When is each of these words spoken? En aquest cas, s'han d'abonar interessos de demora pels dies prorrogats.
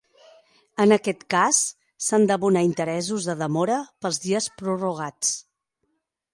En 0.85 0.93
aquest 0.95 1.21
cas, 1.33 1.59
s'han 2.07 2.25
d'abonar 2.31 2.65
interessos 2.69 3.29
de 3.31 3.37
demora 3.45 3.79
pels 4.07 4.21
dies 4.27 4.51
prorrogats. 4.63 5.39